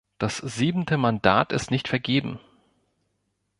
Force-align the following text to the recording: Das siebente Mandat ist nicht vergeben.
Das 0.17 0.37
siebente 0.37 0.97
Mandat 0.97 1.51
ist 1.51 1.69
nicht 1.69 1.87
vergeben. 1.87 2.39